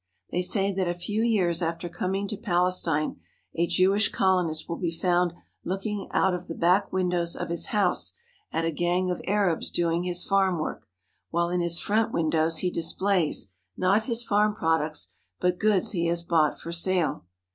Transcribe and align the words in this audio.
They 0.31 0.41
say 0.41 0.71
that 0.73 0.87
a 0.87 0.95
few 0.95 1.21
years 1.21 1.61
after 1.61 1.87
coming 1.87 2.27
to 2.29 2.35
Palestine 2.35 3.17
a 3.53 3.67
Jewish 3.67 4.11
colonist 4.11 4.67
will 4.67 4.77
be 4.77 4.89
found 4.89 5.35
looking 5.63 6.07
out 6.09 6.33
of 6.33 6.47
the 6.47 6.55
back 6.55 6.91
windows 6.91 7.35
of 7.35 7.49
his 7.49 7.67
house 7.67 8.13
at 8.51 8.65
a 8.65 8.71
gang 8.71 9.11
of 9.11 9.21
Arabs 9.27 9.69
doing 9.69 10.01
his 10.01 10.23
farm 10.23 10.57
work, 10.57 10.87
while 11.29 11.49
in 11.49 11.61
his 11.61 11.79
front 11.79 12.11
windows 12.11 12.57
he 12.65 12.71
displays, 12.71 13.49
not 13.77 14.05
his 14.05 14.23
farm 14.23 14.55
products, 14.55 15.09
but 15.39 15.59
goods 15.59 15.91
he 15.91 16.07
has 16.07 16.23
bought 16.23 16.59
for 16.59 16.71
sale. 16.71 17.25